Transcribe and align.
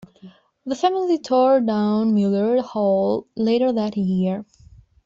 The 0.65 0.75
family 0.75 1.19
tore 1.19 1.59
down 1.59 2.15
Miller 2.15 2.59
Hall 2.63 3.27
later 3.35 3.71
that 3.71 3.95
year. 3.95 4.43